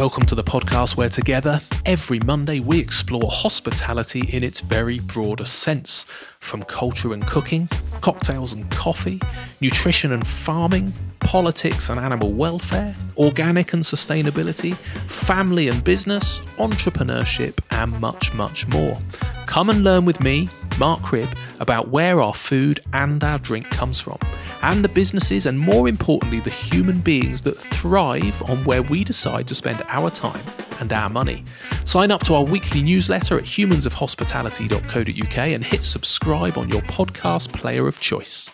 [0.00, 5.58] Welcome to the podcast where together, every Monday, we explore hospitality in its very broadest
[5.58, 6.06] sense
[6.38, 7.68] from culture and cooking,
[8.00, 9.20] cocktails and coffee,
[9.60, 18.00] nutrition and farming, politics and animal welfare, organic and sustainability, family and business, entrepreneurship, and
[18.00, 18.96] much, much more.
[19.44, 20.48] Come and learn with me,
[20.80, 21.28] Mark Cribb,
[21.60, 24.18] about where our food and our drink comes from
[24.62, 29.46] and the businesses and, more importantly, the human beings that thrive on where we decide
[29.48, 30.42] to spend our time
[30.80, 31.44] and our money.
[31.84, 37.86] Sign up to our weekly newsletter at humansofhospitality.co.uk and hit subscribe on your podcast player
[37.86, 38.48] of choice.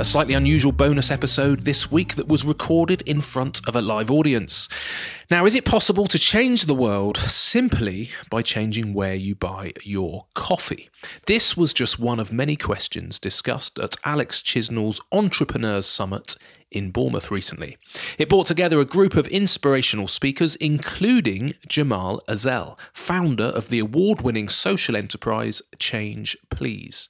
[0.00, 4.10] A slightly unusual bonus episode this week that was recorded in front of a live
[4.10, 4.66] audience.
[5.30, 10.26] Now, is it possible to change the world simply by changing where you buy your
[10.32, 10.88] coffee?
[11.26, 16.34] This was just one of many questions discussed at Alex Chisnall's Entrepreneurs Summit
[16.70, 17.76] in Bournemouth recently.
[18.18, 24.20] It brought together a group of inspirational speakers, including Cemal Ezel, founder of the award
[24.20, 27.08] winning social enterprise Change Please.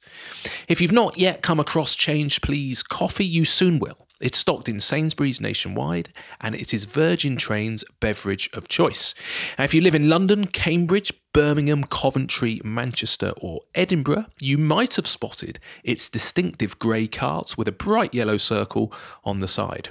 [0.68, 4.06] If you've not yet come across Change Please coffee, you soon will.
[4.20, 6.10] It's stocked in Sainsbury's nationwide,
[6.42, 9.14] and it is Virgin Trains beverage of choice.
[9.58, 15.06] Now, if you live in London, Cambridge, Birmingham, Coventry, Manchester, or Edinburgh, you might have
[15.06, 18.92] spotted its distinctive grey carts with a bright yellow circle
[19.24, 19.88] on the side.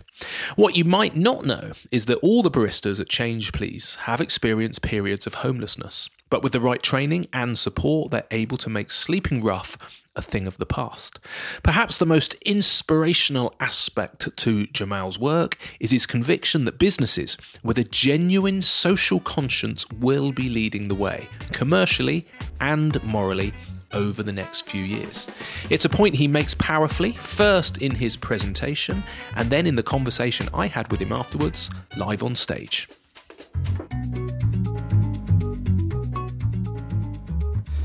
[0.56, 4.84] What you might not know is that all the baristas at Change Please have experienced
[4.84, 9.44] periods of homelessness, but with the right training and support, they're able to make sleeping
[9.44, 9.78] rough
[10.20, 11.18] a thing of the past.
[11.64, 17.86] Perhaps the most inspirational aspect to Cemal's work is his conviction that businesses with a
[17.86, 22.28] genuine social conscience will be leading the way, commercially
[22.60, 23.54] and morally,
[23.94, 25.30] over the next few years.
[25.70, 29.04] It's a point he makes powerfully, first in his presentation,
[29.36, 32.88] and then in the conversation I had with him afterwards, live on stage.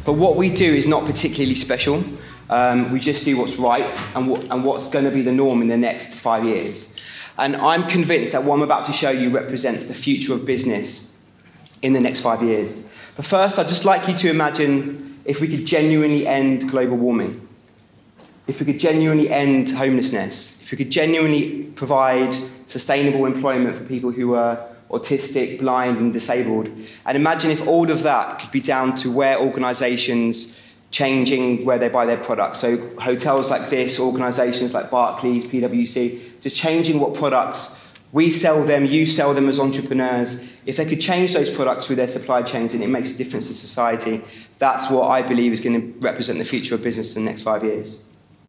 [0.04, 2.04] But what we do is not particularly special.
[2.50, 5.62] Um, we just do what's right and, what, and what's going to be the norm
[5.62, 6.94] in the next five years.
[7.38, 11.16] And I'm convinced that what I'm about to show you represents the future of business
[11.82, 12.87] in the next five years.
[13.16, 17.48] But first, I'd just like you to imagine if we could genuinely end global warming,
[18.47, 22.36] if we could genuinely end homelessness, if we could genuinely provide
[22.66, 24.69] sustainable employment for people who are
[24.99, 26.69] autistic, blind, and disabled.
[27.06, 30.59] And imagine if all of that could be down to where organizations
[30.91, 32.60] changing where they buy their products.
[32.60, 37.81] So hotels like this, organizations like Barclays, PwC, just changing what products
[38.15, 40.44] we sell them, you sell them as entrepreneurs.
[40.66, 43.49] If they could change those products through their supply chains and it makes a difference
[43.49, 44.22] to society,
[44.60, 47.43] that's what I believe is going to represent the future of business in the next
[47.43, 48.00] five years.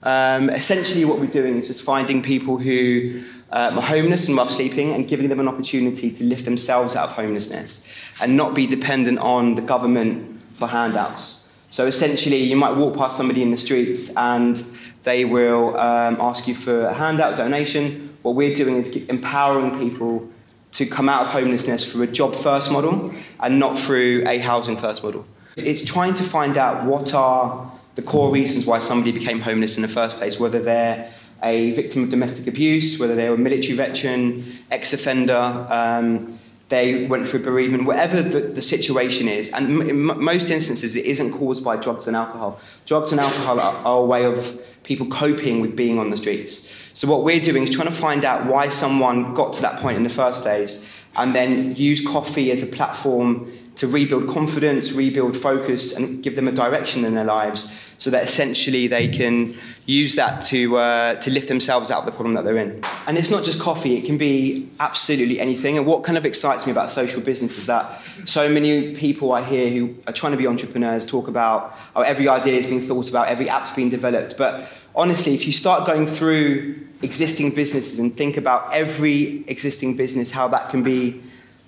[0.03, 4.51] Um, essentially, what we're doing is just finding people who um, are homeless and rough
[4.51, 7.87] sleeping and giving them an opportunity to lift themselves out of homelessness
[8.21, 11.47] and not be dependent on the government for handouts.
[11.69, 14.63] So essentially, you might walk past somebody in the streets and
[15.03, 18.17] they will um, ask you for a handout, donation.
[18.21, 20.29] What we're doing is empowering people
[20.73, 24.77] to come out of homelessness through a job first model and not through a housing
[24.77, 25.25] first model.
[25.57, 29.81] It's trying to find out what are the core reasons why somebody became homeless in
[29.81, 31.11] the first place, whether they're
[31.43, 36.37] a victim of domestic abuse, whether they were a military veteran, ex offender, um,
[36.69, 39.51] they went through bereavement, whatever the, the situation is.
[39.51, 42.59] And in m- most instances, it isn't caused by drugs and alcohol.
[42.85, 46.71] Drugs and alcohol are, are a way of people coping with being on the streets.
[46.93, 49.97] So, what we're doing is trying to find out why someone got to that point
[49.97, 55.35] in the first place and then use coffee as a platform to rebuild confidence, rebuild
[55.35, 59.55] focus, and give them a direction in their lives so that essentially they can
[59.85, 62.81] use that to, uh, to lift themselves out of the problem that they're in.
[63.07, 65.77] And it's not just coffee, it can be absolutely anything.
[65.77, 69.43] And what kind of excites me about social business is that so many people I
[69.43, 73.09] hear who are trying to be entrepreneurs talk about oh, every idea is being thought
[73.09, 74.37] about, every app's being developed.
[74.37, 80.31] But honestly, if you start going through existing businesses and think about every existing business,
[80.31, 81.21] how that can be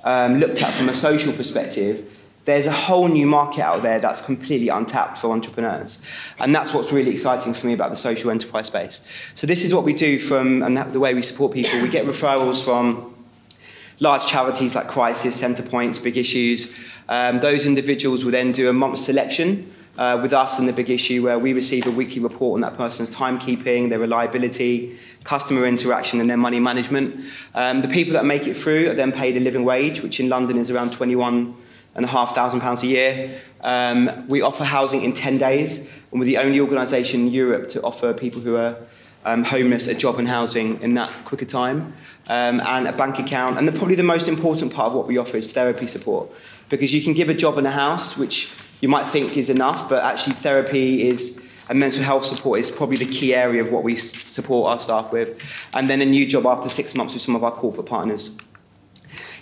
[0.03, 2.09] um, looked at from a social perspective,
[2.45, 6.01] there's a whole new market out there that's completely untapped for entrepreneurs.
[6.39, 9.01] And that's what's really exciting for me about the social enterprise space.
[9.35, 11.81] So this is what we do from, and that, the way we support people.
[11.81, 13.13] We get referrals from
[13.99, 16.73] large charities like Crisis, Centrepoints, Big Issues.
[17.09, 20.89] Um, those individuals will then do a month selection uh, with us and the Big
[20.89, 26.21] Issue where we receive a weekly report on that person's timekeeping, their reliability, customer interaction
[26.21, 27.25] and their money management.
[27.55, 30.29] Um, the people that make it through are then paid a living wage, which in
[30.29, 31.55] London is around 21
[31.95, 33.41] and a half thousand pounds a year.
[33.61, 37.81] Um, we offer housing in 10 days, and we're the only organisation in Europe to
[37.81, 38.77] offer people who are
[39.25, 41.93] um, homeless a job and housing in that quicker time,
[42.29, 43.57] um, and a bank account.
[43.57, 46.29] And the, probably the most important part of what we offer is therapy support,
[46.69, 49.89] because you can give a job and a house, which you might think is enough,
[49.89, 53.83] but actually therapy is and mental health support is probably the key area of what
[53.83, 55.41] we support our staff with.
[55.73, 58.37] And then a new job after six months with some of our corporate partners.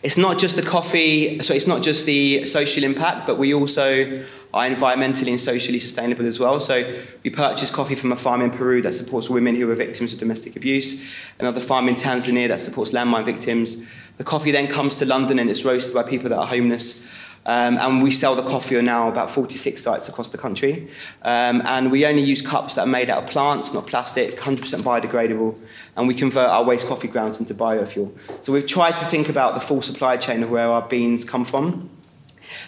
[0.01, 4.23] It's not just the coffee, so it's not just the social impact, but we also
[4.53, 6.59] are environmentally and socially sustainable as well.
[6.59, 10.13] So we purchase coffee from a farm in Peru that supports women who are victims
[10.13, 11.03] of domestic abuse,
[11.39, 13.83] another farm in Tanzania that supports landmine victims.
[14.17, 17.03] The coffee then comes to London and it's roasted by people that are homeless.
[17.47, 20.87] Um, and we sell the coffee on now about 46 sites across the country.
[21.21, 24.81] Um, and we only use cups that are made out of plants, not plastic, 100%
[24.81, 25.59] biodegradable.
[25.95, 28.11] And we convert our waste coffee grounds into biofuel.
[28.41, 31.45] So we've tried to think about the full supply chain of where our beans come
[31.45, 31.89] from.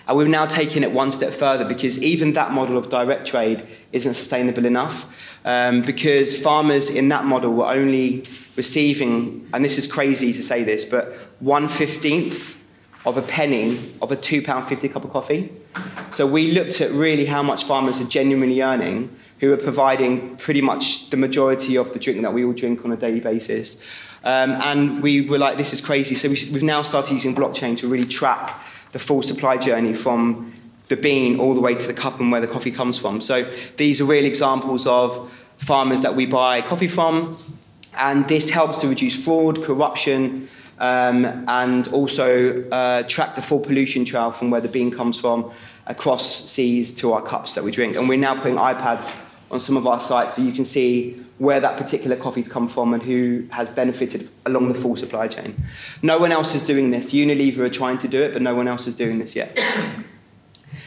[0.08, 3.66] And we've now taken it one step further because even that model of direct trade
[3.94, 5.06] isn't sustainable enough.
[5.44, 8.24] Um, because farmers in that model were only
[8.56, 12.57] receiving, and this is crazy to say this, but 115th
[13.08, 15.50] of a penny of a £2.50 cup of coffee.
[16.12, 20.62] So we looked at really how much farmers are genuinely earning who are providing pretty
[20.62, 23.78] much the majority of the drink that we all drink on a daily basis.
[24.26, 26.16] Um, and we were like, this is crazy.
[26.16, 28.60] So we, we've now started using blockchain to really track
[28.92, 30.54] the full supply journey from
[30.90, 33.22] the bean all the way to the cup and where the coffee comes from.
[33.22, 33.44] So
[33.78, 37.38] these are real examples of farmers that we buy coffee from,
[37.98, 44.06] and this helps to reduce fraud, corruption, um, and also uh, track the full pollution
[44.06, 45.52] trail from where the bean comes from
[45.88, 47.96] across seas to our cups that we drink.
[47.96, 49.20] And we're now putting iPads
[49.50, 52.94] on some of our sites so you can see where that particular coffee's come from
[52.94, 55.56] and who has benefited along the full supply chain.
[56.02, 57.14] No one else is doing this.
[57.14, 59.58] Unilever are trying to do it, but no one else is doing this yet.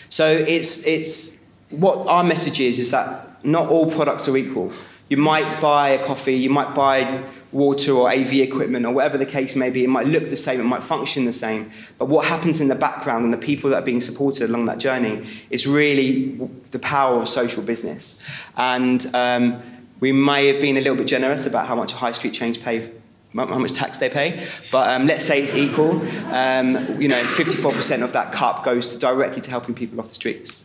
[0.08, 1.40] so it's, it's
[1.70, 4.72] what our message is is that not all products are equal.
[5.10, 9.26] You might buy a coffee, you might buy water or AV equipment or whatever the
[9.26, 9.82] case may be.
[9.82, 11.72] It might look the same, it might function the same.
[11.98, 14.78] But what happens in the background and the people that are being supported along that
[14.78, 16.38] journey is really
[16.70, 18.22] the power of social business.
[18.56, 19.60] And um,
[19.98, 22.56] we may have been a little bit generous about how much a high street chains
[22.56, 22.90] pay
[23.32, 25.92] how much tax they pay, but um, let's say it's equal.
[26.34, 30.16] Um, you know, 54% of that cup goes to directly to helping people off the
[30.16, 30.64] streets.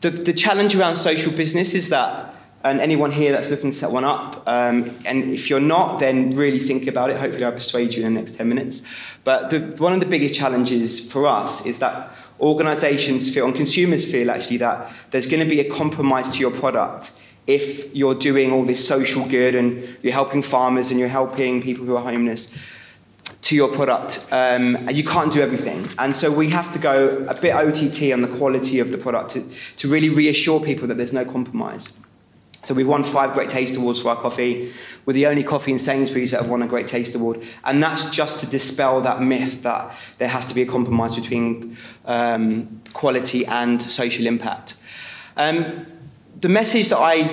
[0.00, 2.33] The, the challenge around social business is that
[2.64, 4.42] and anyone here that's looking to set one up.
[4.48, 7.18] Um, and if you're not, then really think about it.
[7.18, 8.82] Hopefully, I'll persuade you in the next 10 minutes.
[9.22, 14.10] But the, one of the biggest challenges for us is that organizations feel, and consumers
[14.10, 17.12] feel actually, that there's going to be a compromise to your product
[17.46, 21.84] if you're doing all this social good and you're helping farmers and you're helping people
[21.84, 22.56] who are homeless
[23.42, 24.24] to your product.
[24.30, 25.86] Um, you can't do everything.
[25.98, 29.32] And so we have to go a bit OTT on the quality of the product
[29.32, 29.46] to,
[29.76, 31.98] to really reassure people that there's no compromise.
[32.64, 34.72] So we've won five Great Taste Awards for our coffee.
[35.06, 37.42] We're the only coffee in Sainsbury's that have won a Great Taste Award.
[37.64, 41.76] And that's just to dispel that myth that there has to be a compromise between
[42.06, 44.76] um, quality and social impact.
[45.36, 45.86] Um,
[46.40, 47.24] the message that I,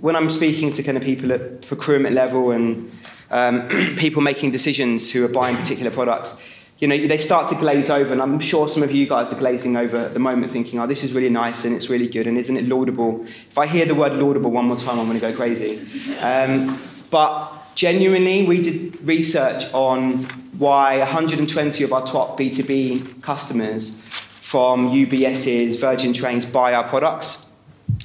[0.00, 2.90] when I'm speaking to kind of people at procurement level and
[3.30, 6.40] um, people making decisions who are buying particular products,
[6.78, 9.38] you know, they start to glaze over, and I'm sure some of you guys are
[9.38, 12.28] glazing over at the moment thinking, oh, this is really nice and it's really good,
[12.28, 13.24] and isn't it laudable?
[13.26, 15.80] If I hear the word laudable one more time, I'm going to go crazy.
[16.20, 16.80] Um,
[17.10, 20.24] but genuinely, we did research on
[20.56, 27.46] why 120 of our top B2B customers from UBS's Virgin Trains buy our products,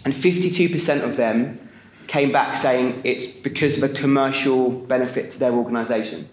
[0.03, 1.59] and 52% of them
[2.07, 6.27] came back saying it's because of a commercial benefit to their organisation.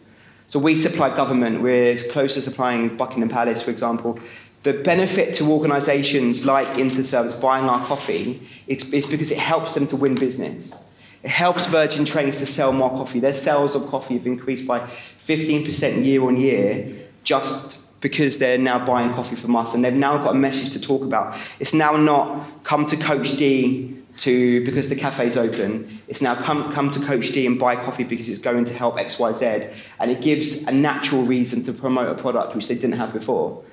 [0.50, 4.18] So we supply government, we're close to supplying Buckingham Palace, for example.
[4.64, 9.86] The benefit to organisations like Interserve buying our coffee is, is because it helps them
[9.86, 10.82] to win business.
[11.22, 13.20] It helps Virgin Trains to sell more coffee.
[13.20, 14.90] Their sales of coffee have increased by
[15.24, 20.18] 15% year on year just because they're now buying coffee from us and they've now
[20.18, 21.38] got a message to talk about.
[21.60, 26.00] It's now not come to Coach D to because the cafe's open.
[26.08, 28.96] It's now come, come to Coach D and buy coffee because it's going to help
[28.96, 29.72] XYZ.
[29.98, 33.64] And it gives a natural reason to promote a product which they didn't have before.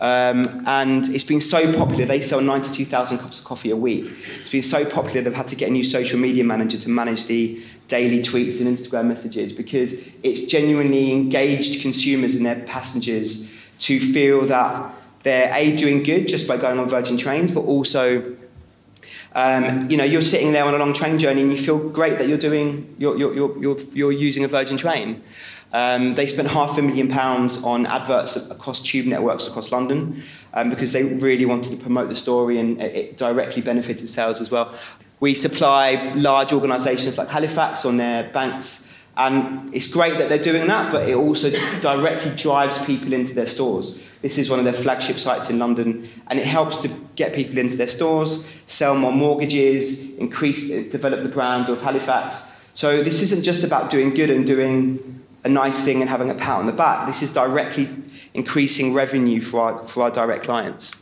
[0.00, 4.12] Um, and it's been so popular, they sell 92,000 cups of coffee a week.
[4.40, 7.26] It's been so popular, they've had to get a new social media manager to manage
[7.26, 13.48] the daily tweets and Instagram messages because it's genuinely engaged consumers and their passengers
[13.78, 18.33] to feel that they're A, doing good just by going on Virgin Trains, but also
[19.34, 22.18] um, you know, you're sitting there on a long train journey and you feel great
[22.18, 25.22] that you're doing, you're, you're, you're, you're using a Virgin train.
[25.72, 30.22] Um, they spent half a million pounds on adverts across tube networks across London
[30.52, 34.52] um, because they really wanted to promote the story and it, directly benefited sales as
[34.52, 34.72] well.
[35.18, 38.83] We supply large organisations like Halifax on their banks,
[39.16, 43.46] and it's great that they're doing that, but it also directly drives people into their
[43.46, 44.00] stores.
[44.22, 47.58] This is one of their flagship sites in London, and it helps to get people
[47.58, 52.42] into their stores, sell more mortgages, increase, develop the brand of Halifax.
[52.74, 56.34] So this isn't just about doing good and doing a nice thing and having a
[56.34, 57.06] pat on the back.
[57.06, 57.88] This is directly
[58.32, 60.98] increasing revenue for our, for our direct clients.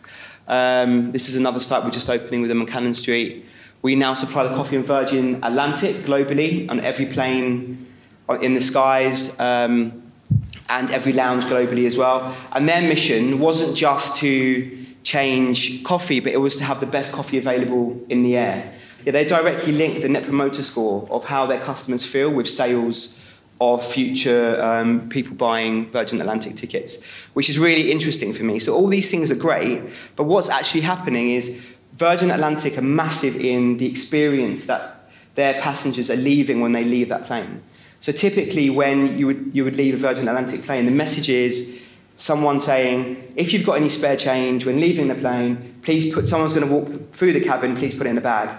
[0.48, 3.46] Um, this is another site we're just opening with them on Cannon Street.
[3.80, 7.86] We now supply the coffee and Virgin Atlantic globally on every plane
[8.40, 10.02] in the skies um,
[10.68, 12.34] and every lounge globally as well.
[12.52, 17.12] And their mission wasn't just to change coffee, but it was to have the best
[17.12, 18.72] coffee available in the air.
[19.04, 23.18] They directly link the net promoter score of how their customers feel with sales
[23.60, 27.02] of future um, people buying Virgin Atlantic tickets,
[27.34, 28.58] which is really interesting for me.
[28.58, 29.82] So all these things are great,
[30.16, 31.60] but what's actually happening is
[31.94, 37.08] Virgin Atlantic are massive in the experience that their passengers are leaving when they leave
[37.08, 37.62] that plane.
[38.02, 41.80] So typically, when you would, you would leave a Virgin Atlantic plane, the message is
[42.16, 46.52] someone saying, if you've got any spare change when leaving the plane, please put, someone's
[46.52, 48.58] going to walk through the cabin, please put it in a bag.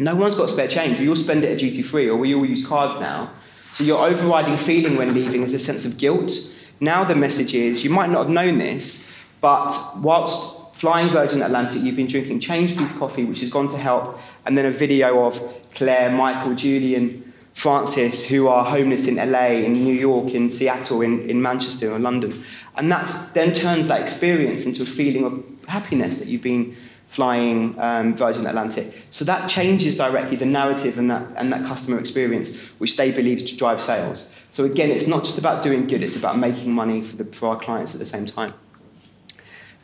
[0.00, 0.98] No one's got spare change.
[0.98, 3.30] We all spend it at duty free, or we all use cards now.
[3.70, 6.32] So your overriding feeling when leaving is a sense of guilt.
[6.80, 9.08] Now the message is, you might not have known this,
[9.40, 13.78] but whilst flying Virgin Atlantic, you've been drinking Change Please coffee, which has gone to
[13.78, 15.40] help, and then a video of
[15.76, 17.23] Claire, Michael, Julian,
[17.54, 21.98] Francis who are homeless in LA, in New York, in Seattle, in, in Manchester, or
[21.98, 22.44] London.
[22.76, 27.78] And that then turns that experience into a feeling of happiness that you've been flying
[27.78, 29.06] um, Virgin Atlantic.
[29.10, 33.46] So that changes directly the narrative and that, and that customer experience, which they believe
[33.46, 34.28] to drive sales.
[34.50, 37.50] So again, it's not just about doing good, it's about making money for, the, for
[37.50, 38.52] our clients at the same time.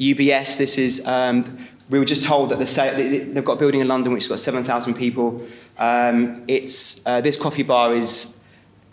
[0.01, 1.59] UBS, this is um,
[1.91, 4.41] we were just told that the, they've got a building in London which has got
[4.41, 5.45] 7,000 people.
[5.77, 8.35] Um, it's, uh, this coffee bar is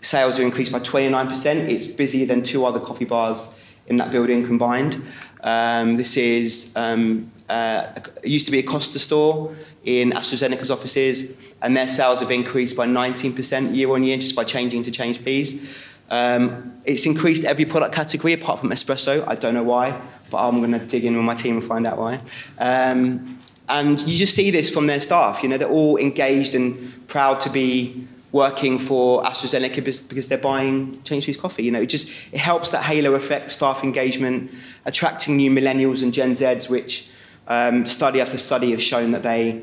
[0.00, 1.68] sales are increased by 29%.
[1.68, 5.02] It's busier than two other coffee bars in that building combined.
[5.42, 11.32] Um, this is um, uh, it used to be a Costa store in AstraZeneca's offices,
[11.62, 15.22] and their sales have increased by 19% year on year just by changing to Change
[15.22, 15.66] Please.
[16.10, 19.26] Um, it's increased every product category apart from espresso.
[19.26, 20.00] I don't know why
[20.30, 22.20] but I'm going to dig in with my team and find out why.
[22.58, 25.42] Um, and you just see this from their staff.
[25.42, 31.00] You know, they're all engaged and proud to be working for AstraZeneca because they're buying
[31.02, 31.64] Please coffee.
[31.64, 34.50] You know, it just it helps that halo effect, staff engagement,
[34.84, 37.10] attracting new millennials and Gen Zs, which
[37.46, 39.62] um, study after study have shown that they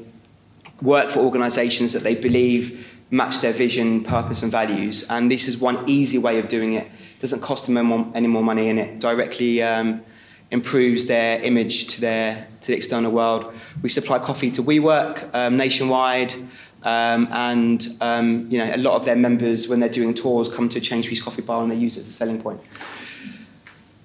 [0.82, 5.06] work for organisations that they believe match their vision, purpose, and values.
[5.10, 6.86] And this is one easy way of doing it.
[6.86, 7.78] it doesn't cost them
[8.16, 10.02] any more money, and it directly um,
[10.56, 13.54] improves their image to, their, to the external world.
[13.84, 16.34] We supply coffee to WeWork um, nationwide,
[16.84, 20.70] um, and um, you know, a lot of their members, when they're doing tours, come
[20.70, 22.62] to Change Please Coffee Bar and they use it as a selling point.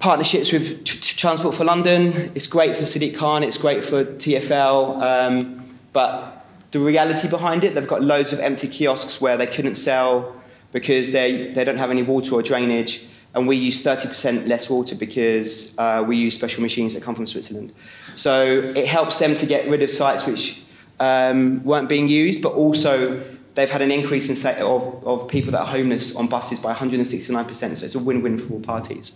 [0.01, 5.01] Partnerships with T- Transport for London, it's great for Sadiq Khan, it's great for TFL,
[5.03, 9.77] um, but the reality behind it, they've got loads of empty kiosks where they couldn't
[9.77, 10.35] sell
[10.73, 14.95] because they, they don't have any water or drainage and we use 30% less water
[14.95, 17.73] because uh, we use special machines that come from Switzerland.
[18.17, 18.45] So
[18.75, 20.63] it helps them to get rid of sites which
[20.99, 23.23] um, weren't being used, but also
[23.55, 26.75] they've had an increase in set of, of people that are homeless on buses by
[26.75, 27.55] 169%.
[27.77, 29.13] So it's a win-win for all parties.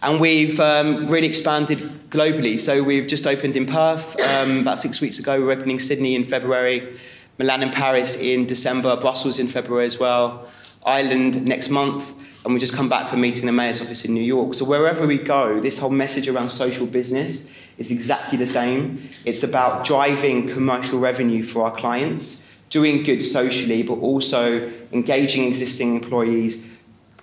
[0.00, 2.60] And we've um, really expanded globally.
[2.60, 5.40] So we've just opened in Perth um, about six weeks ago.
[5.40, 6.96] We're opening Sydney in February,
[7.38, 10.48] Milan and Paris in December, Brussels in February as well,
[10.86, 12.14] Ireland next month
[12.48, 14.54] and we just come back from meeting the mayor's office in New York.
[14.54, 19.10] So wherever we go, this whole message around social business is exactly the same.
[19.26, 25.96] It's about driving commercial revenue for our clients, doing good socially, but also engaging existing
[25.96, 26.66] employees,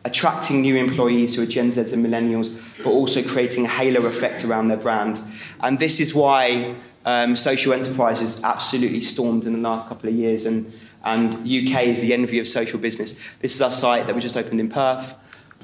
[0.03, 4.45] attracting new employees who are Gen Zs and millennials, but also creating a halo effect
[4.45, 5.19] around their brand.
[5.61, 10.13] And this is why um, social enterprise has absolutely stormed in the last couple of
[10.13, 10.45] years.
[10.45, 10.71] And
[11.05, 13.15] and UK is the envy of social business.
[13.39, 15.15] This is our site that we just opened in Perth.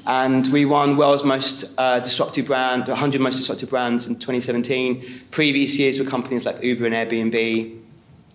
[0.08, 5.04] And we won World's Most uh, Disruptive Brand, 100 Most Disruptive Brands in 2017.
[5.30, 7.34] Previous years were companies like Uber and Airbnb.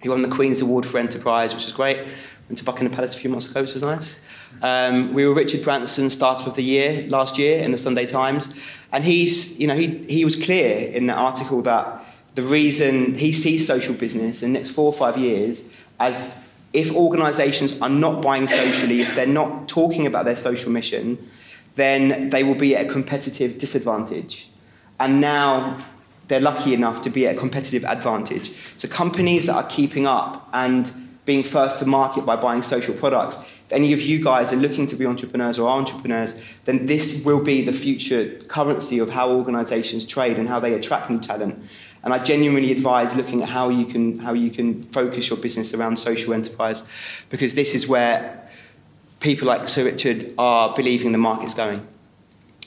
[0.02, 1.98] We won the Queen's Award for Enterprise, which was great.
[2.48, 4.20] Went to Buckingham Palace a few months ago, which was nice.
[4.62, 8.54] Um, we were Richard Branson's Startup of the Year last year in the Sunday Times.
[8.92, 12.04] And he's, you know, he, he was clear in that article that
[12.36, 16.36] the reason he sees social business in the next four or five years as
[16.76, 21.18] if organisations are not buying socially, if they're not talking about their social mission,
[21.74, 24.50] then they will be at a competitive disadvantage.
[25.00, 25.82] And now
[26.28, 28.52] they're lucky enough to be at a competitive advantage.
[28.76, 30.92] So companies that are keeping up and
[31.24, 34.86] being first to market by buying social products, if any of you guys are looking
[34.88, 39.30] to be entrepreneurs or are entrepreneurs, then this will be the future currency of how
[39.30, 41.58] organizations trade and how they attract new talent.
[42.06, 45.74] And I genuinely advise looking at how you can, how you can focus your business
[45.74, 46.84] around social enterprise,
[47.30, 48.48] because this is where
[49.18, 51.84] people like Sir Richard are believing the market's going.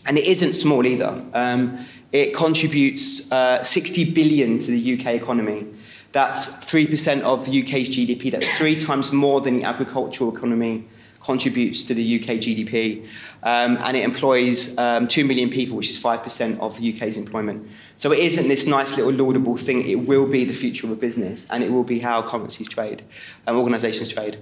[0.05, 1.24] And it isn't small either.
[1.34, 5.67] Um, it contributes uh, 60 billion to the UK economy.
[6.12, 8.31] That's 3% of the UK's GDP.
[8.31, 10.86] That's three times more than the agricultural economy
[11.22, 13.08] contributes to the UK GDP.
[13.43, 17.67] Um, and it employs um, 2 million people, which is 5% of the UK's employment.
[17.98, 19.88] So it isn't this nice little laudable thing.
[19.88, 23.03] It will be the future of a business, and it will be how currencies trade,
[23.48, 24.38] um, organisations trade.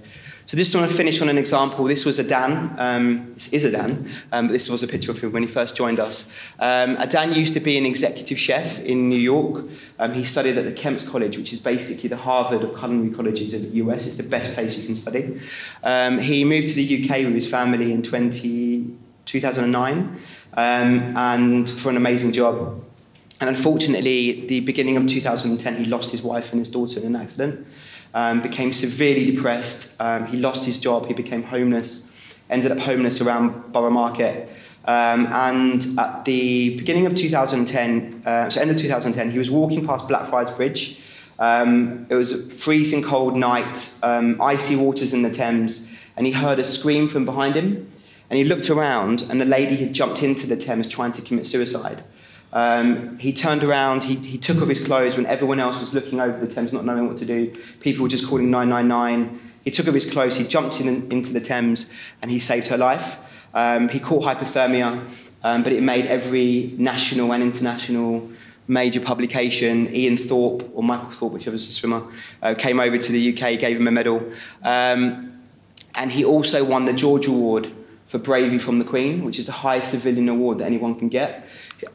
[0.46, 1.84] So just want to finish on an example.
[1.84, 2.74] This was Adan.
[2.78, 4.08] Um, this is Adan.
[4.32, 6.24] Um, but this was a picture of him when he first joined us.
[6.58, 9.66] Um, Adan used to be an executive chef in New York.
[10.14, 13.62] He studied at the Kemp's College, which is basically the Harvard of culinary colleges in
[13.64, 14.06] the US.
[14.06, 15.38] It's the best place you can study.
[16.22, 18.87] He moved to the UK with his family in 20,
[19.28, 20.20] 2009
[20.54, 22.82] um, and for an amazing job.
[23.40, 27.16] And unfortunately, the beginning of 2010, he lost his wife and his daughter in an
[27.16, 27.66] accident
[28.14, 30.00] um, became severely depressed.
[30.00, 32.08] Um, he lost his job, he became homeless,
[32.50, 34.48] ended up homeless around Borough Market.
[34.86, 39.86] Um, and at the beginning of 2010, uh, so end of 2010, he was walking
[39.86, 41.00] past Blackfriars Bridge.
[41.38, 46.32] Um, it was a freezing cold night, um, icy waters in the Thames, and he
[46.32, 47.92] heard a scream from behind him.
[48.30, 51.46] And he looked around, and the lady had jumped into the Thames trying to commit
[51.46, 52.04] suicide.
[52.52, 56.20] Um, he turned around, he, he took off his clothes when everyone else was looking
[56.20, 57.52] over the Thames, not knowing what to do.
[57.80, 59.40] People were just calling 999.
[59.64, 61.90] He took off his clothes, he jumped in, into the Thames,
[62.22, 63.18] and he saved her life.
[63.54, 65.06] Um, he caught hypothermia,
[65.42, 68.28] um, but it made every national and international
[68.66, 72.02] major publication, Ian Thorpe, or Michael Thorpe, whichever was the swimmer,
[72.42, 74.22] uh, came over to the UK, gave him a medal.
[74.62, 75.40] Um,
[75.94, 77.72] and he also won the George Award
[78.08, 81.46] for bravery from the Queen, which is the highest civilian award that anyone can get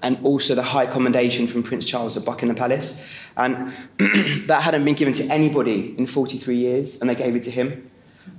[0.01, 3.03] and also the high commendation from Prince Charles at Buckingham Palace.
[3.35, 3.73] And
[4.47, 7.89] that hadn't been given to anybody in 43 years, and they gave it to him.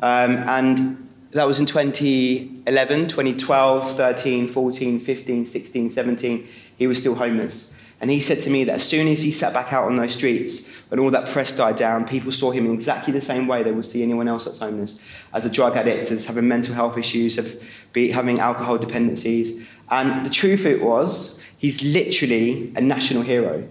[0.01, 6.49] Um, and that was in 2011, 2012, 13, 14, 15, 16, 17.
[6.77, 7.74] He was still homeless.
[8.05, 10.13] And he said to me that as soon as he sat back out on those
[10.13, 13.63] streets, when all that press died down, people saw him in exactly the same way
[13.63, 15.01] they would see anyone else that's homeless
[15.33, 17.51] as a drug addict, as having mental health issues, of
[17.95, 19.67] having alcohol dependencies.
[19.91, 23.67] And the truth it was, he's literally a national hero.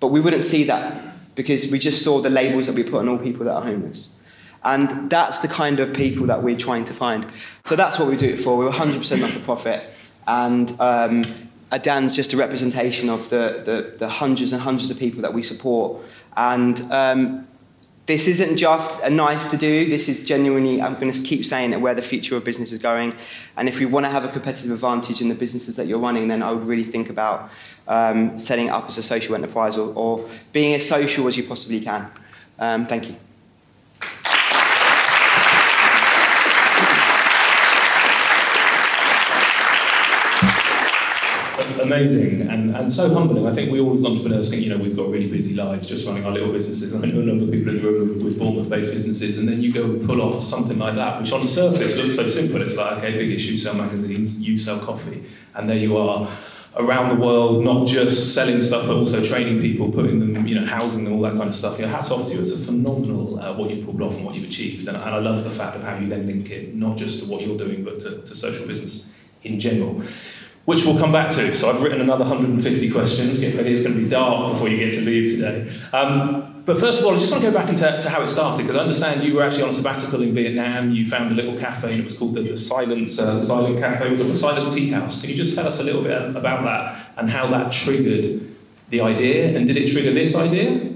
[0.00, 3.08] But we wouldn't see that because we just saw the labels that we put on
[3.08, 4.14] all people that are homeless.
[4.64, 7.24] And that's the kind of people that we're trying to find.
[7.64, 8.54] So that's what we do it for.
[8.54, 9.82] We're 100% not for profit.
[10.26, 15.22] And um, Adan's just a representation of the, the, the, hundreds and hundreds of people
[15.22, 16.02] that we support.
[16.36, 17.46] And um,
[18.06, 21.72] this isn't just a nice to do, this is genuinely, I'm going to keep saying
[21.72, 23.14] that where the future of business is going.
[23.58, 26.28] And if we want to have a competitive advantage in the businesses that you're running,
[26.28, 27.50] then I would really think about
[27.86, 31.80] um, setting up as a social enterprise or, or, being as social as you possibly
[31.80, 32.10] can.
[32.58, 33.16] Um, thank you.
[41.88, 43.46] Amazing and, and so humbling.
[43.46, 46.06] I think we all as entrepreneurs think, you know, we've got really busy lives just
[46.06, 46.94] running our little businesses.
[46.94, 49.72] I know a number of people in the room with Bournemouth-based businesses, and then you
[49.72, 52.62] go and pull off something like that, which on the surface looks so simple.
[52.62, 55.24] It's like, okay, big issue, sell magazines, you sell coffee,
[55.54, 56.30] and there you are
[56.76, 60.64] around the world, not just selling stuff, but also training people, putting them, you know,
[60.64, 61.78] housing them, all that kind of stuff.
[61.78, 62.40] You hats off to you.
[62.40, 64.86] It's a phenomenal uh, what you've pulled off and what you've achieved.
[64.86, 67.30] And, and I love the fact of how you then link it, not just to
[67.30, 70.02] what you're doing, but to, to social business in general
[70.68, 71.56] which we'll come back to.
[71.56, 73.38] So I've written another 150 questions.
[73.40, 75.66] Get ready, it's going to be dark before you get to leave today.
[75.94, 78.26] Um, but first of all, I just want to go back into to how it
[78.26, 80.90] started, because I understand you were actually on a sabbatical in Vietnam.
[80.90, 84.20] You found a little cafe, and it was called the, the uh, Silent Cafe, was
[84.20, 85.22] it the Silent Tea House?
[85.22, 88.46] Can you just tell us a little bit about that and how that triggered
[88.90, 89.56] the idea?
[89.56, 90.92] And did it trigger this idea?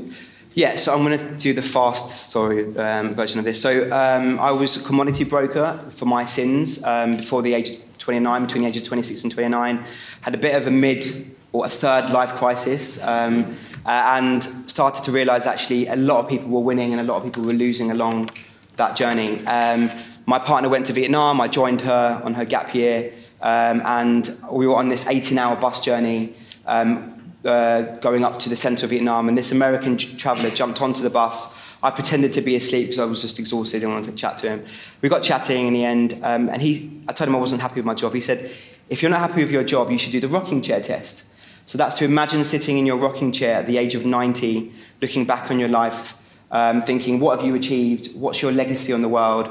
[0.52, 3.58] Yeah, so I'm going to do the fast story um, version of this.
[3.58, 7.70] So um, I was a commodity broker for my sins um, before the age
[8.02, 9.84] 29, between the ages of 26 and 29,
[10.20, 15.04] had a bit of a mid or a third life crisis, um, uh, and started
[15.04, 17.52] to realize actually a lot of people were winning and a lot of people were
[17.52, 18.30] losing along
[18.76, 19.44] that journey.
[19.46, 19.90] Um,
[20.26, 24.66] my partner went to Vietnam, I joined her on her gap year, um, and we
[24.66, 26.34] were on this 18 hour bus journey.
[26.66, 27.08] Um,
[27.44, 31.10] uh, going up to the center of Vietnam, and this American traveler jumped onto the
[31.10, 34.38] bus I pretended to be asleep because I was just exhausted and wanted to chat
[34.38, 34.64] to him.
[35.00, 37.76] We got chatting in the end, um, and he, I told him I wasn't happy
[37.76, 38.14] with my job.
[38.14, 38.52] He said,
[38.88, 41.24] if you're not happy with your job, you should do the rocking chair test.
[41.66, 45.24] So that's to imagine sitting in your rocking chair at the age of 90, looking
[45.24, 48.14] back on your life, um, thinking, what have you achieved?
[48.14, 49.50] What's your legacy on the world?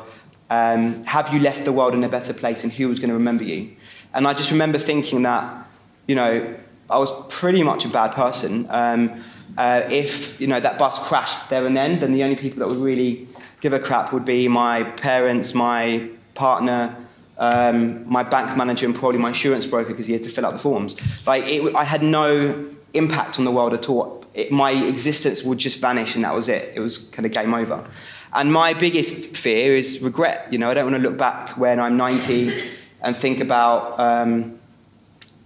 [0.49, 3.15] Um, have you left the world in a better place and who was going to
[3.15, 3.75] remember you?
[4.13, 5.65] And I just remember thinking that,
[6.07, 6.55] you know,
[6.89, 8.67] I was pretty much a bad person.
[8.69, 9.23] Um,
[9.57, 12.67] uh, if, you know, that bus crashed there and then, then the only people that
[12.67, 13.27] would really
[13.59, 16.95] give a crap would be my parents, my partner,
[17.37, 20.53] um, my bank manager, and probably my insurance broker because he had to fill out
[20.53, 20.95] the forms.
[21.25, 24.23] Like, it, I had no impact on the world at all.
[24.33, 26.73] It, my existence would just vanish, and that was it.
[26.75, 27.85] It was kind of game over.
[28.33, 30.47] And my biggest fear is regret.
[30.51, 32.69] You know, I don't want to look back when I'm 90
[33.01, 34.59] and think about, um,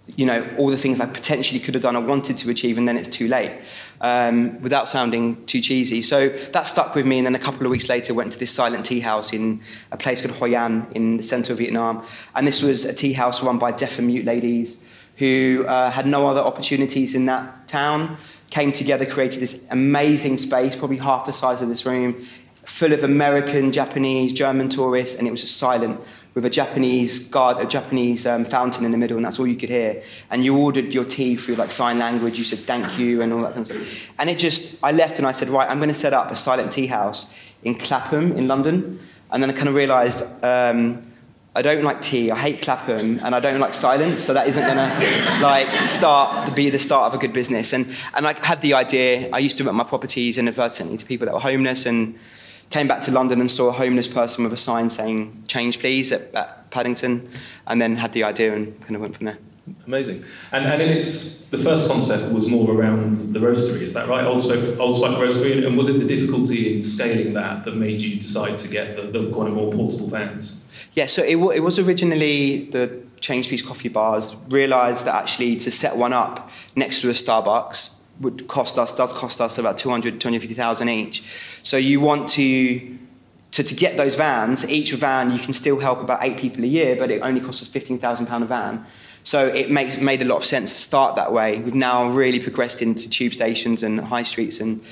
[0.07, 2.87] you know, all the things I potentially could have done or wanted to achieve, and
[2.87, 3.51] then it's too late
[4.01, 6.01] um, without sounding too cheesy.
[6.01, 8.51] So that stuck with me, and then a couple of weeks later, went to this
[8.51, 12.05] silent tea house in a place called Hoi An in the center of Vietnam.
[12.35, 14.85] And this was a tea house run by deaf and mute ladies
[15.17, 18.17] who uh, had no other opportunities in that town.
[18.51, 22.27] Came together, created this amazing space, probably half the size of this room,
[22.63, 25.99] full of American, Japanese, German tourists, and it was just silent
[26.35, 29.55] with a Japanese guard, a Japanese um, fountain in the middle, and that's all you
[29.55, 30.03] could hear.
[30.29, 32.37] And you ordered your tea through like sign language.
[32.37, 33.87] You said thank you and all that kind of stuff.
[34.19, 36.35] And it just, I left and I said, right, I'm going to set up a
[36.35, 38.99] silent tea house in Clapham in London.
[39.31, 40.23] And then I kind of realised.
[40.43, 41.11] Um,
[41.57, 42.31] I don't like tea.
[42.31, 44.21] I hate Clapham, and I don't like silence.
[44.21, 44.91] So that isn't gonna
[45.41, 47.71] like start be the start of a good business.
[47.71, 49.29] And and I had the idea.
[49.31, 52.19] I used to rent my properties inadvertently to people that were homeless, and
[52.69, 56.11] came back to London and saw a homeless person with a sign saying "Change, please"
[56.11, 57.29] at, at Paddington,
[57.67, 59.37] and then had the idea and kind of went from there.
[59.87, 60.23] Amazing.
[60.51, 64.23] And, and it's the first concept was more around the roastery, is that right?
[64.23, 65.65] Old Spike, Old Spike Roastery.
[65.65, 69.03] And was it the difficulty in scaling that that made you decide to get the,
[69.03, 70.61] the kind of more portable vans?
[70.93, 75.71] Yeah, so it, it was originally the Change Please coffee bars, realised that actually to
[75.71, 80.21] set one up next to a Starbucks would cost us, does cost us about 200,
[80.21, 81.23] 250,000 each.
[81.63, 82.97] So you want to,
[83.51, 86.67] to, to get those vans, each van you can still help about eight people a
[86.67, 88.85] year, but it only costs us £15,000 a van.
[89.23, 91.59] So it makes, made a lot of sense to start that way.
[91.59, 94.83] We've now really progressed into tube stations and high streets and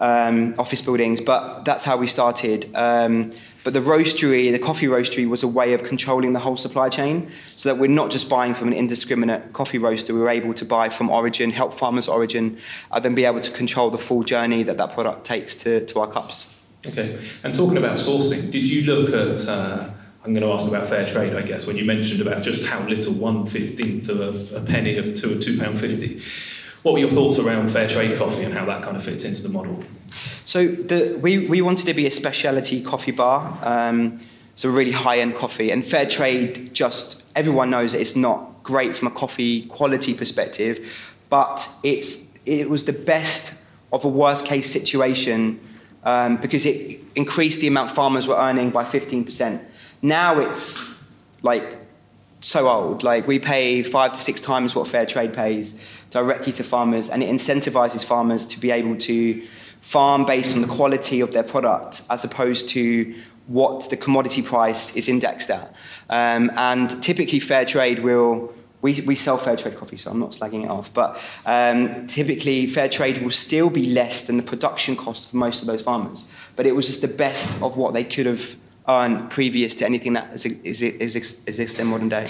[0.00, 2.68] um, office buildings, but that's how we started.
[2.74, 3.32] Um,
[3.66, 7.28] but the roastery, the coffee roastery, was a way of controlling the whole supply chain
[7.56, 10.88] so that we're not just buying from an indiscriminate coffee roaster, we're able to buy
[10.88, 12.58] from origin, help farmers' origin,
[12.92, 15.98] and then be able to control the full journey that that product takes to, to
[15.98, 16.48] our cups.
[16.86, 19.90] Okay, and talking about sourcing, did you look at, uh,
[20.24, 22.86] I'm going to ask about fair trade, I guess, when you mentioned about just how
[22.86, 26.22] little one fifteenth of a, a penny of to a £2.50.
[26.86, 29.42] What were your thoughts around fair trade coffee and how that kind of fits into
[29.42, 29.82] the model?
[30.44, 34.20] So the, we, we wanted to be a specialty coffee bar, um,
[34.54, 35.72] so really high-end coffee.
[35.72, 40.88] And fair trade, just everyone knows it's not great from a coffee quality perspective,
[41.28, 45.58] but it's it was the best of a worst-case situation
[46.04, 49.60] um, because it increased the amount farmers were earning by 15%.
[50.02, 50.88] Now it's
[51.42, 51.78] like
[52.40, 53.02] so old.
[53.02, 57.22] Like we pay five to six times what fair trade pays directly to farmers, and
[57.22, 59.42] it incentivizes farmers to be able to
[59.80, 63.14] farm based on the quality of their product as opposed to
[63.46, 65.74] what the commodity price is indexed at.
[66.10, 68.52] Um, and typically, fair trade will.
[68.82, 70.92] We, we sell fair trade coffee, so I'm not slagging it off.
[70.92, 75.60] But um, typically, fair trade will still be less than the production cost for most
[75.62, 76.24] of those farmers.
[76.56, 78.56] But it was just the best of what they could have
[78.88, 82.26] earned previous to anything that is, is, is, exists in modern day.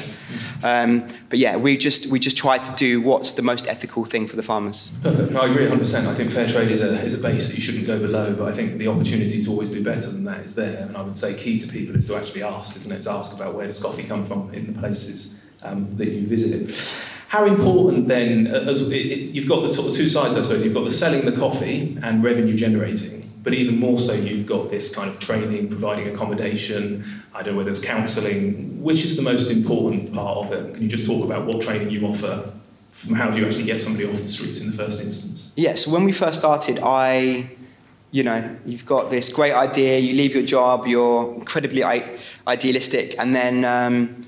[0.64, 4.26] Um, but yeah, we just we just try to do what's the most ethical thing
[4.26, 4.90] for the farmers.
[5.02, 5.32] Perfect.
[5.32, 6.06] No, I agree 100%.
[6.06, 8.48] I think fair trade is a, is a base that you shouldn't go below, but
[8.48, 10.86] I think the opportunity to always do better than that is there.
[10.86, 13.02] And I would say key to people is to actually ask, isn't it?
[13.02, 16.74] To ask about where does coffee come from in the places um, that you visited.
[17.28, 20.64] How important then, as it, it, you've got the sort of two sides, I suppose.
[20.64, 24.70] You've got the selling the coffee and revenue generating but even more so, you've got
[24.70, 28.82] this kind of training, providing accommodation, I don't know whether it's counselling.
[28.82, 30.74] Which is the most important part of it?
[30.74, 32.52] Can you just talk about what training you offer?
[32.90, 35.52] From how do you actually get somebody off the streets in the first instance?
[35.54, 37.48] Yes, yeah, so when we first started, I
[38.10, 41.84] you know, you've got this great idea, you leave your job, you're incredibly
[42.48, 44.24] idealistic, and then um,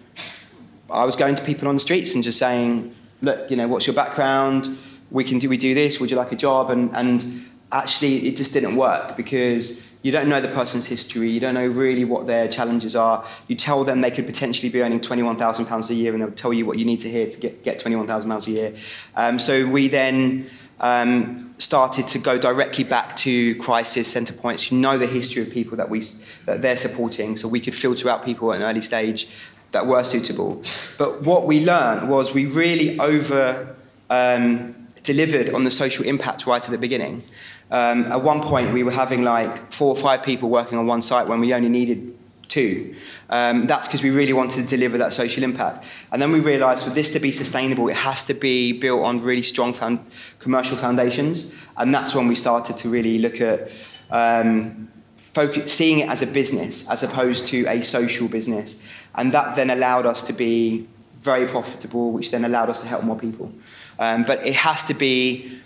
[0.91, 3.85] I was going to people on the streets and just saying, look, you know, what's
[3.85, 4.79] your background?
[5.11, 5.99] We can do we do this?
[5.99, 6.71] Would you like a job?
[6.71, 11.41] And and actually it just didn't work because you don't know the person's history, you
[11.41, 13.27] don't know really what their challenges are.
[13.49, 16.67] You tell them they could potentially be earning £21,000 a year and they'll tell you
[16.67, 18.75] what you need to hear to get, get £21,000 a year.
[19.17, 20.49] Um, so we then
[20.81, 25.51] um, started to go directly back to crisis centre points who know the history of
[25.51, 26.03] people that, we,
[26.47, 29.29] that they're supporting so we could filter out people at an early stage
[29.73, 30.63] that were suitable.
[30.97, 33.77] But what we learned was we really over
[34.09, 37.23] um, delivered on the social impact right at the beginning.
[37.71, 41.03] Um, at one point, we were having like four or five people working on one
[41.03, 42.95] site when we only needed two.
[43.29, 45.85] Um, that's because we really wanted to deliver that social impact.
[46.11, 49.23] And then we realized for this to be sustainable, it has to be built on
[49.23, 50.05] really strong found,
[50.39, 51.55] commercial foundations.
[51.77, 53.71] And that's when we started to really look at
[54.11, 54.89] um,
[55.35, 58.83] focus, seeing it as a business as opposed to a social business.
[59.15, 60.89] And that then allowed us to be
[61.21, 63.53] very profitable, which then allowed us to help more people.
[63.99, 65.61] Um, but it has to be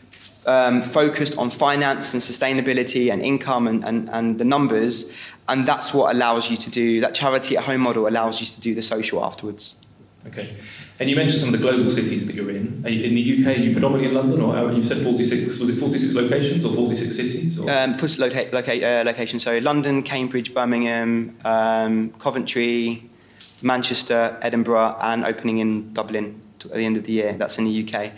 [0.47, 5.13] um, focused on finance and sustainability and income and, and, and the numbers,
[5.49, 8.61] and that's what allows you to do that charity at home model allows you to
[8.61, 9.77] do the social afterwards.
[10.27, 10.55] Okay.
[11.01, 12.85] And you mentioned some of the global cities that you're in.
[12.87, 15.59] You, in the UK, are you predominantly in London, or you said 46?
[15.59, 17.59] Was it 46 locations or 46 cities?
[17.59, 17.69] Or?
[17.69, 19.43] Um, 46 loca- loca- uh, locations.
[19.43, 23.11] So London, Cambridge, Birmingham, um, Coventry,
[23.63, 27.33] Manchester, Edinburgh, and opening in Dublin at the end of the year.
[27.33, 28.13] That's in the UK.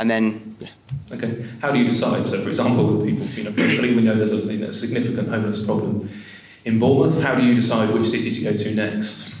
[0.00, 0.68] And then, yeah.
[1.12, 1.44] Okay.
[1.60, 2.26] How do you decide?
[2.26, 6.08] So, for example, people, you know, we know there's a, you know, significant homeless problem
[6.64, 7.22] in Bournemouth.
[7.22, 9.34] How do you decide which city to go to next?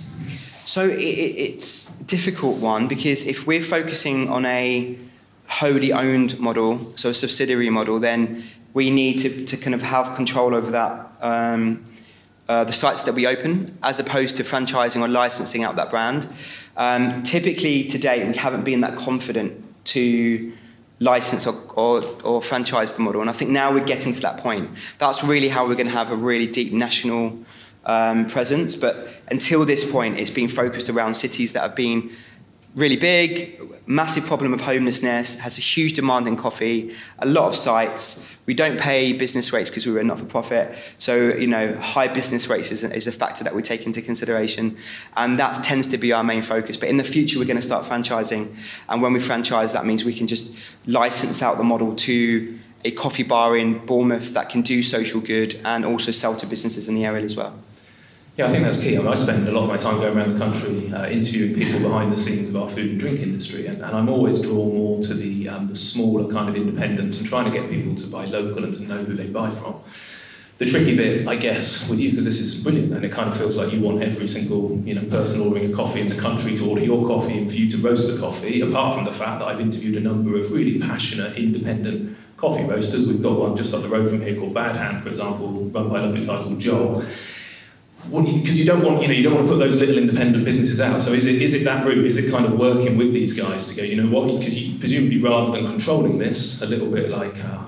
[0.66, 4.98] So it, it's a difficult one because if we're focusing on a
[5.48, 8.44] wholly owned model, so a subsidiary model, then
[8.74, 11.86] we need to, to kind of have control over that, um,
[12.50, 16.28] uh, the sites that we open, as opposed to franchising or licensing out that brand.
[16.76, 20.52] Um, typically, today, we haven't been that confident to
[20.98, 23.22] license or, or, or, franchise the model.
[23.22, 24.70] And I think now we're getting to that point.
[24.98, 27.38] That's really how we're going to have a really deep national
[27.86, 28.76] um, presence.
[28.76, 32.10] But until this point, it's been focused around cities that have been
[32.74, 37.56] really big, massive problem of homelessness, has a huge demand in coffee, a lot of
[37.56, 38.24] sites.
[38.46, 40.76] We don't pay business rates because we were not for profit.
[40.98, 44.76] So, you know, high business rates is is a factor that we take into consideration.
[45.16, 46.76] And that tends to be our main focus.
[46.76, 48.54] But in the future, we're going to start franchising.
[48.88, 50.54] And when we franchise, that means we can just
[50.86, 55.60] license out the model to a coffee bar in Bournemouth that can do social good
[55.64, 57.54] and also sell to businesses in the area as well.
[58.40, 58.96] Yeah, I think that's key.
[58.96, 61.54] I, mean, I spend a lot of my time going around the country uh, interviewing
[61.54, 64.74] people behind the scenes of our food and drink industry, and, and I'm always drawn
[64.74, 68.06] more to the, um, the smaller kind of independents and trying to get people to
[68.06, 69.82] buy local and to know who they buy from.
[70.56, 73.36] The tricky bit, I guess, with you, because this is brilliant, and it kind of
[73.36, 76.54] feels like you want every single you know, person ordering a coffee in the country
[76.54, 79.40] to order your coffee and for you to roast the coffee, apart from the fact
[79.40, 83.06] that I've interviewed a number of really passionate, independent coffee roasters.
[83.06, 85.90] We've got one just up the road from here called Bad Hand, for example, run
[85.90, 87.04] by a lovely guy called Joel
[88.04, 90.44] because you, you, don't want you know you don't want to put those little independent
[90.44, 91.02] businesses out.
[91.02, 92.06] So is it is it that route?
[92.06, 93.82] Is it kind of working with these guys to go?
[93.82, 94.38] You know what?
[94.38, 97.64] Because you presumably rather than controlling this, a little bit like uh,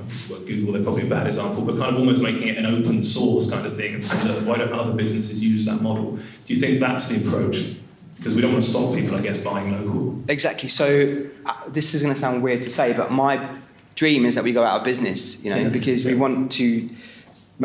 [0.46, 3.50] Google, they're probably a bad example, but kind of almost making it an open source
[3.50, 6.18] kind of thing and saying, look, why don't other businesses use that model?
[6.44, 7.76] Do you think that's the approach?
[8.16, 10.22] Because we don't want to stop people, I guess, buying local.
[10.28, 10.68] Exactly.
[10.68, 13.58] So uh, this is going to sound weird to say, but my
[13.94, 15.44] dream is that we go out of business.
[15.44, 15.68] You know, yeah.
[15.68, 16.88] because we want to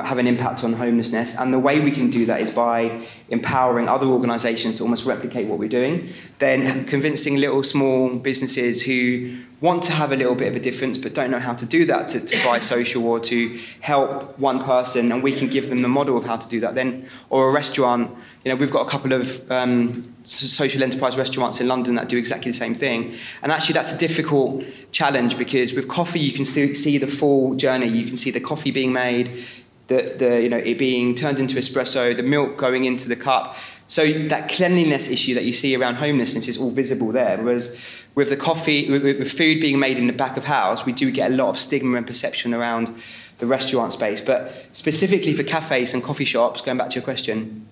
[0.05, 1.35] have an impact on homelessness.
[1.35, 5.47] And the way we can do that is by empowering other organisations to almost replicate
[5.47, 10.47] what we're doing, then convincing little small businesses who want to have a little bit
[10.47, 13.19] of a difference but don't know how to do that to, to buy social or
[13.19, 16.59] to help one person, and we can give them the model of how to do
[16.59, 16.75] that.
[16.75, 21.59] Then, or a restaurant, you know, we've got a couple of um, social enterprise restaurants
[21.59, 23.15] in London that do exactly the same thing.
[23.41, 27.55] And actually, that's a difficult challenge because with coffee, you can see, see the full
[27.55, 27.87] journey.
[27.87, 29.43] You can see the coffee being made,
[29.87, 33.55] the, the, you know, it being turned into espresso, the milk going into the cup.
[33.87, 37.37] So that cleanliness issue that you see around homelessness is all visible there.
[37.41, 37.77] Whereas
[38.15, 41.09] with the coffee, with, with food being made in the back of house, we do
[41.09, 42.93] get a lot of stigma and perception around
[43.37, 44.19] the restaurant space.
[44.19, 47.65] But specifically for cafes and coffee shops, going back to your question,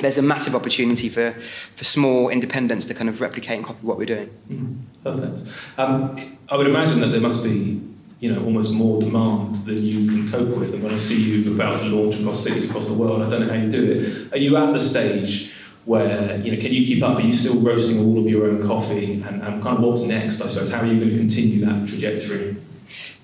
[0.00, 1.36] there's a massive opportunity for,
[1.76, 4.30] for small independents to kind of replicate and copy what we're doing.
[4.50, 5.48] Mm, perfect.
[5.78, 7.80] Um, I would imagine that there must be
[8.20, 10.74] you know, almost more demand than you can cope with.
[10.74, 13.46] And when I see you about to launch across cities across the world, I don't
[13.46, 14.32] know how you do it.
[14.34, 15.52] Are you at the stage
[15.86, 17.16] where, you know, can you keep up?
[17.16, 19.22] Are you still roasting all of your own coffee?
[19.22, 20.70] And, and kind of what's next, I suppose?
[20.70, 22.56] How are you going to continue that trajectory?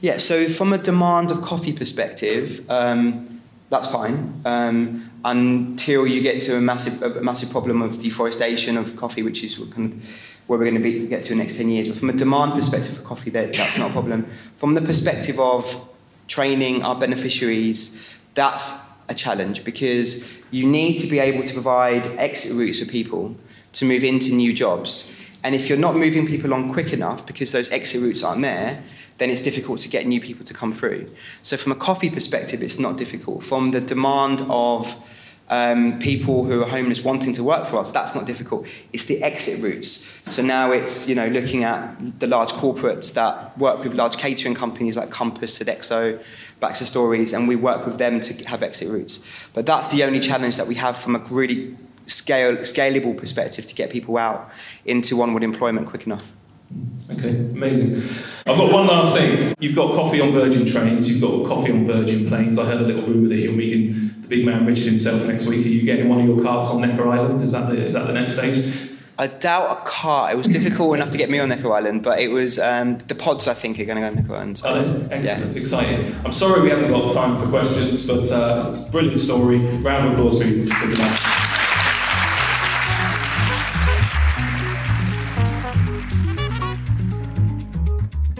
[0.00, 6.40] Yeah, so from a demand of coffee perspective, um, that's fine um, until you get
[6.42, 10.02] to a massive, a massive problem of deforestation of coffee, which is kind of
[10.46, 11.88] where we're going to be, get to in the next 10 years.
[11.88, 14.26] But from a demand perspective for coffee, that, that's not a problem.
[14.58, 15.88] From the perspective of
[16.28, 18.00] training our beneficiaries,
[18.34, 18.74] that's
[19.08, 23.36] a challenge because you need to be able to provide exit routes for people
[23.72, 25.10] to move into new jobs.
[25.42, 28.82] And if you're not moving people on quick enough because those exit routes aren't there,
[29.18, 31.08] then it's difficult to get new people to come through.
[31.42, 33.44] So from a coffee perspective, it's not difficult.
[33.44, 35.00] From the demand of
[35.48, 37.90] um, people who are homeless wanting to work for us.
[37.90, 38.66] That's not difficult.
[38.92, 40.06] It's the exit routes.
[40.30, 44.54] So now it's you know looking at the large corporates that work with large catering
[44.54, 46.22] companies like Compass, Sodexo,
[46.60, 49.20] Baxter Stories, and we work with them to have exit routes.
[49.54, 53.74] But that's the only challenge that we have from a really scale, scalable perspective to
[53.74, 54.50] get people out
[54.84, 56.24] into onward employment quick enough.
[57.10, 58.02] Okay, amazing.
[58.46, 59.54] I've got one last thing.
[59.60, 62.58] You've got coffee on Virgin trains, you've got coffee on Virgin planes.
[62.58, 65.64] I heard a little rumour that you're meeting the big man Richard himself next week.
[65.64, 67.42] Are you getting one of your carts on Necker Island?
[67.42, 68.90] Is that the, is that the next stage?
[69.18, 70.32] I doubt a cart.
[70.34, 73.14] It was difficult enough to get me on Necker Island, but it was um, the
[73.14, 73.48] pods.
[73.48, 74.58] I think are going to go on Necker Island.
[74.58, 75.60] So, excellent, yeah.
[75.60, 76.14] exciting.
[76.24, 79.58] I'm sorry we haven't got time for questions, but uh, brilliant story.
[79.58, 80.66] Round of applause for you.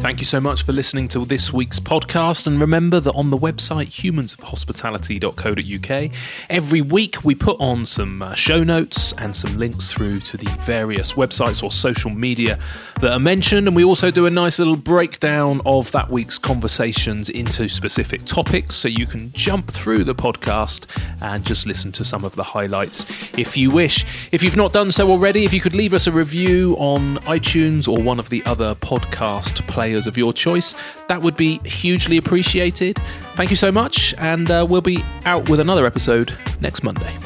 [0.06, 2.46] Thank you so much for listening to this week's podcast.
[2.46, 6.12] And remember that on the website humansofhospitality.co.uk,
[6.48, 10.48] every week we put on some uh, show notes and some links through to the
[10.60, 12.56] various websites or social media
[13.00, 13.66] that are mentioned.
[13.66, 18.76] And we also do a nice little breakdown of that week's conversations into specific topics
[18.76, 20.86] so you can jump through the podcast
[21.20, 24.06] and just listen to some of the highlights if you wish.
[24.30, 27.88] If you've not done so already, if you could leave us a review on iTunes
[27.88, 30.74] or one of the other podcast players of your choice.
[31.09, 32.98] That would be hugely appreciated.
[33.35, 37.16] Thank you so much, and uh, we'll be out with another episode next Monday.